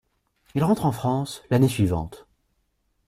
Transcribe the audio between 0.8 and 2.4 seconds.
en France l'année suivante.